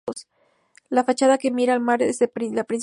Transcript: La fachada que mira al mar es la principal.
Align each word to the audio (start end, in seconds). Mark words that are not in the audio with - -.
La 0.89 1.03
fachada 1.03 1.37
que 1.37 1.51
mira 1.51 1.73
al 1.75 1.79
mar 1.79 2.01
es 2.01 2.19
la 2.21 2.27
principal. 2.27 2.65